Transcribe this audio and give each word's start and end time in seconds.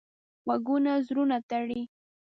غږونه 0.47 0.93
زړونه 1.07 1.37
تړي 1.49 1.81